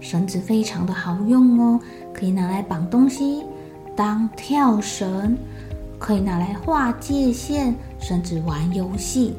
[0.00, 1.80] 绳子非常的好用哦，
[2.14, 3.44] 可以拿来绑东西，
[3.96, 5.36] 当跳绳，
[5.98, 9.34] 可以拿来画界线，甚至玩游戏。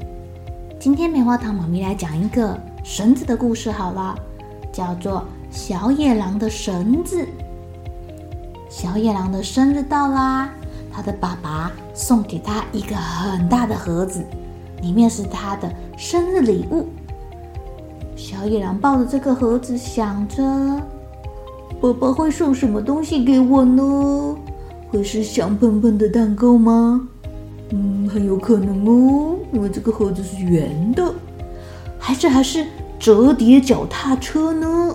[0.80, 4.16] 今天棉花糖妈咪来讲一个绳子的故事好了，
[4.72, 7.22] 叫做《小野狼的绳子》。
[8.70, 10.50] 小野狼的生日到啦，
[10.92, 14.24] 他的爸爸送给他一个很大的盒子，
[14.82, 16.88] 里面是他的生日礼物。
[18.20, 20.44] 小野狼抱着这个盒子，想着：
[21.82, 24.36] 爸爸会送什么东西给我呢？
[24.92, 27.08] 会是香喷喷的蛋糕吗？
[27.70, 31.14] 嗯，很有可能哦，因为这个盒子是圆的。
[31.98, 32.68] 还是还是
[33.00, 34.94] 折叠脚踏车呢？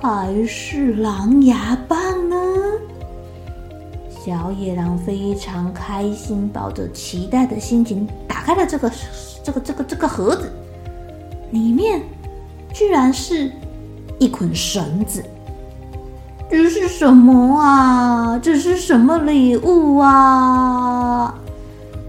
[0.00, 2.36] 还是狼牙棒呢？
[4.10, 8.90] 小野狼非常开心，抱着期待的心情，打开了这个
[9.44, 10.50] 这个这个这个盒子，
[11.52, 12.02] 里面
[12.72, 13.50] 居然是
[14.18, 15.24] 一捆绳子。
[16.50, 18.38] 这是什么啊？
[18.38, 21.34] 这是什么礼物啊？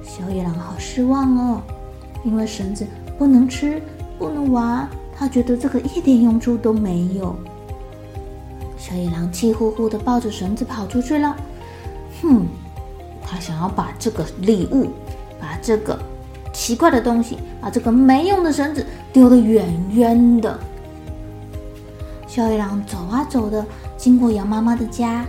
[0.03, 1.61] 小野狼好失望哦，
[2.23, 2.85] 因为绳子
[3.17, 3.81] 不能吃，
[4.19, 4.87] 不能玩，
[5.17, 7.35] 他觉得这个一点用处都没有。
[8.77, 11.35] 小野狼气呼呼地抱着绳子跑出去了。
[12.21, 12.45] 哼，
[13.25, 14.89] 他想要把这个礼物，
[15.39, 15.97] 把这个
[16.53, 20.57] 奇怪的东西，把这个没用的绳子丢得远远的。
[22.27, 23.65] 小野狼走啊走的，
[23.97, 25.25] 经过羊妈妈的家。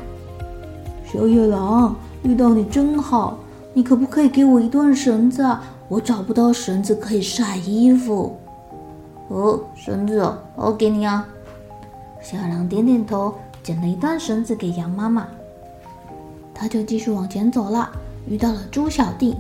[1.05, 3.39] 小野狼，遇到你真好，
[3.73, 5.65] 你可不可以给我一段绳子啊？
[5.89, 8.39] 我找不到绳子可以晒衣服。
[9.29, 11.27] 哦，绳子哦，我给你啊。
[12.23, 13.35] 小野狼点点头。
[13.63, 15.27] 捡了一段绳子给羊妈妈，
[16.53, 17.91] 他就继续往前走了。
[18.29, 19.39] 遇到了猪小弟，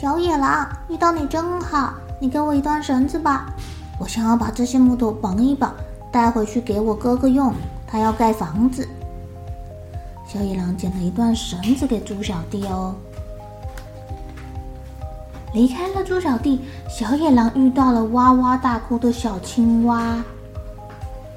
[0.00, 3.52] 小野狼，遇到你真好，你给我一段绳子吧，
[3.98, 5.74] 我想要把这些木头绑一绑，
[6.12, 7.52] 带回去给我哥哥用，
[7.84, 8.88] 他要盖房子。
[10.24, 12.94] 小野狼捡了一段绳子给猪小弟哦。
[15.52, 20.22] 离开了猪小弟，小野狼遇到了哇哇大哭的小青蛙。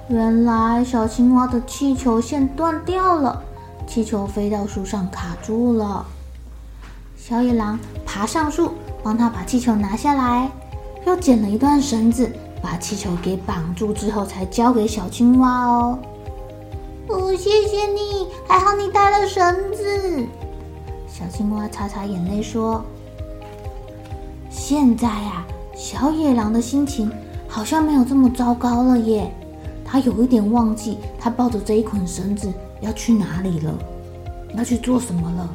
[0.07, 3.41] 原来小青蛙的气球线断掉了，
[3.87, 6.05] 气球飞到树上卡住了。
[7.17, 7.79] 小野狼
[8.13, 10.51] 爬上树，帮他把气球拿下来，
[11.07, 12.29] 又剪了一段绳子，
[12.61, 15.97] 把气球给绑住之后，才交给小青蛙哦。
[17.07, 20.27] 哦，谢谢你，还好你带了绳子。
[21.07, 22.83] 小青蛙擦擦眼泪说
[24.51, 27.09] ：“现在呀，小野狼的心情
[27.47, 29.31] 好像没有这么糟糕了耶。”
[29.85, 32.51] 他有一点忘记，他抱着这一捆绳子
[32.81, 33.73] 要去哪里了，
[34.57, 35.49] 要去做什么了。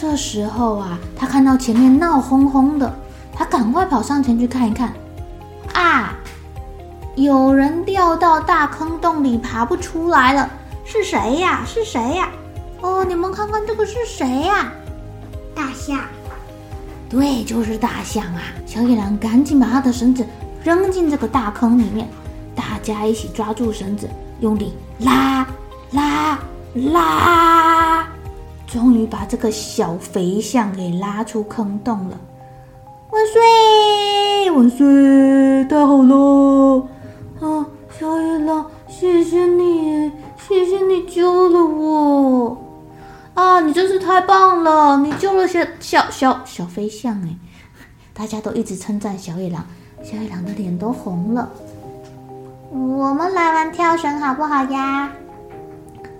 [0.00, 2.94] 这时候啊，他看到前面闹哄哄的，
[3.32, 4.92] 他赶快跑上前去看一看。
[5.74, 6.14] 啊，
[7.16, 10.48] 有人掉到大坑洞里爬不出来了，
[10.84, 11.64] 是谁呀？
[11.66, 12.28] 是谁呀？
[12.80, 14.72] 哦，你们看看这个是谁呀？
[15.52, 15.98] 大象。
[17.10, 18.40] 对，就是大象啊！
[18.66, 20.24] 小野狼赶紧把他的绳子
[20.62, 22.08] 扔进这个大坑里面。
[22.54, 24.08] 大家一起抓住绳子，
[24.38, 25.44] 用力拉
[25.90, 26.38] 拉
[26.74, 27.67] 拉，
[28.78, 32.16] 终于把这个小肥象给拉出坑洞了。
[33.10, 34.50] 万岁！
[34.52, 35.64] 万岁！
[35.64, 36.86] 太好了！
[37.40, 37.66] 啊，
[37.98, 42.56] 小野狼，谢谢你，谢谢你救了我！
[43.34, 44.98] 啊，你真是太棒了！
[44.98, 47.34] 你救了小小小小飞象哎！
[48.14, 49.66] 大家都一直称赞小野狼，
[50.04, 51.50] 小野狼的脸都红了。
[52.70, 55.10] 我们来玩跳绳好不好呀？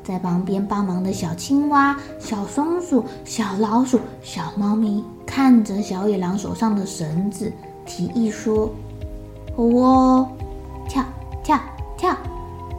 [0.08, 7.52] 在旁边帮忙的小青蛙、小松鼠、小老鼠、小猫咪看着小野狼手上的绳子，
[7.84, 8.72] 提议说
[9.56, 10.26] ：“哦，
[10.88, 11.04] 跳
[11.44, 11.60] 跳
[11.98, 12.16] 跳。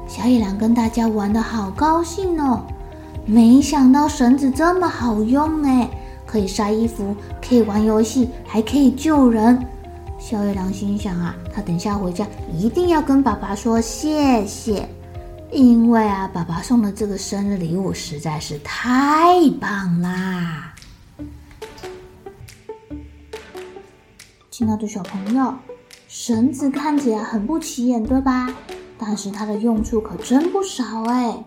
[0.08, 2.64] 小野狼跟大家玩得好高兴哦！
[3.28, 5.88] 没想到绳子这么好用哎，
[6.26, 7.16] 可以晒衣服，
[7.48, 9.64] 可以玩游戏，还可以救人。
[10.18, 14.90] 小野狼心想啊，他等下回家一定要跟爸爸说谢谢，
[15.52, 20.76] 因为啊，爸爸送的这个生日礼物实在是太棒啦！
[24.52, 25.56] 亲爱的小朋友，
[26.08, 28.54] 绳子看起来很不起眼，对吧？
[28.98, 31.44] 但是它的用处可真不少哎。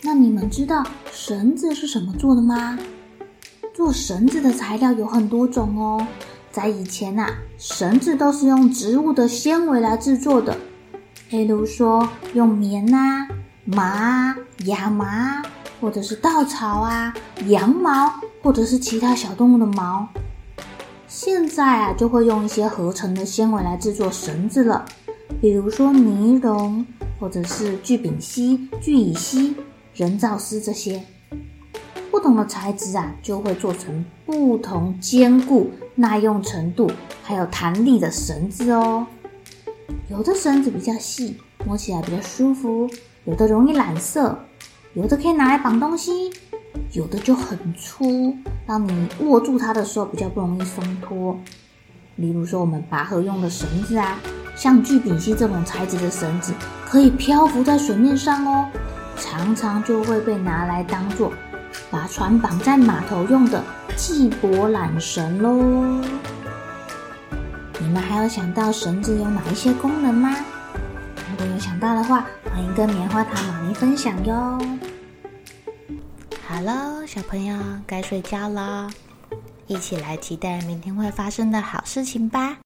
[0.00, 0.82] 那你们知道
[1.12, 2.78] 绳子是什么做的吗？
[3.74, 6.06] 做绳子的材料有很多种哦。
[6.50, 7.28] 在以前呐，
[7.58, 10.56] 绳子都是用植物的纤维来制作的，
[11.32, 13.26] 例如说用棉呐、
[13.64, 14.36] 麻、
[14.66, 15.42] 亚麻，
[15.80, 17.14] 或者是稻草啊、
[17.46, 18.12] 羊毛，
[18.42, 20.06] 或者是其他小动物的毛。
[21.08, 24.84] 现在啊，就会用一些合成的纤维来制作绳子了，
[25.40, 26.84] 比如说尼龙，
[27.18, 29.56] 或者是聚丙烯、聚乙烯、
[29.94, 31.02] 人造丝这些。
[32.10, 36.90] 不同的材质啊，就会做成不同坚固、耐用程度
[37.22, 39.06] 还有弹力的绳子哦。
[40.08, 42.88] 有的绳子比较细，摸起来比较舒服；
[43.24, 44.36] 有的容易染色；
[44.94, 46.30] 有的可以拿来绑东西。
[46.92, 48.36] 有的就很粗，
[48.66, 51.38] 让你握住它的时候比较不容易松脱。
[52.16, 54.18] 例如说，我们拔河用的绳子啊，
[54.54, 56.52] 像聚丙烯这种材质的绳子，
[56.86, 58.68] 可以漂浮在水面上哦，
[59.16, 61.32] 常常就会被拿来当做
[61.90, 63.62] 把船绑在码头用的
[63.96, 66.04] 系脖缆绳喽。
[67.92, 70.34] 你们还有想到绳子有哪一些功能吗？
[71.30, 74.58] 如果有想到的话，欢迎跟棉花糖妈咪分享哟。
[76.48, 77.54] 好喽，小朋友
[77.86, 78.90] 该睡觉了，
[79.66, 82.61] 一起来期待明天会发生的好事情吧。